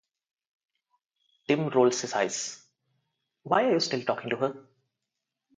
Tim 1.47 1.69
rolls 1.69 2.01
his 2.01 2.13
eyes. 2.13 2.65
"Why 3.43 3.65
are 3.65 3.73
you 3.73 3.79
still 3.79 4.01
talking 4.01 4.31
to 4.31 4.37
her?" 4.37 4.55